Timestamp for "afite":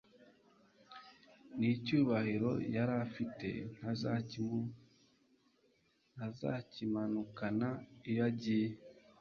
3.05-3.47